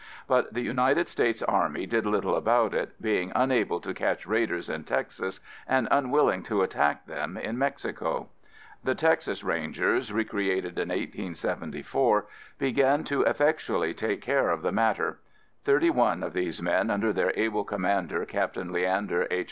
But 0.27 0.55
the 0.55 0.61
United 0.63 1.07
States 1.09 1.43
Army 1.43 1.85
did 1.85 2.07
little 2.07 2.35
about 2.35 2.73
it, 2.73 2.99
being 2.99 3.31
unable 3.35 3.79
to 3.81 3.93
catch 3.93 4.25
raiders 4.25 4.67
in 4.67 4.83
Texas, 4.83 5.39
and 5.67 5.87
unwilling 5.91 6.41
to 6.41 6.63
attack 6.63 7.05
them 7.05 7.37
in 7.37 7.55
Mexico. 7.55 8.29
The 8.83 8.95
Texas 8.95 9.43
Rangers, 9.43 10.11
recreated 10.11 10.79
in 10.79 10.89
1874, 10.89 12.25
began 12.57 13.03
to 13.03 13.21
effectually 13.21 13.93
take 13.93 14.21
care 14.23 14.49
of 14.49 14.63
the 14.63 14.71
matter. 14.71 15.19
Thirty 15.63 15.91
one 15.91 16.23
of 16.23 16.33
these 16.33 16.63
men, 16.63 16.89
under 16.89 17.13
their 17.13 17.31
able 17.35 17.63
commander 17.63 18.25
Captain 18.25 18.73
Leander 18.73 19.27
H. 19.29 19.39